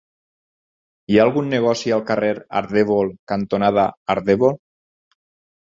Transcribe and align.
Hi 1.13 1.19
ha 1.19 1.25
algun 1.29 1.51
negoci 1.55 1.93
al 1.99 2.03
carrer 2.09 2.33
Ardèvol 2.63 3.13
cantonada 3.35 3.87
Ardèvol? 4.17 4.61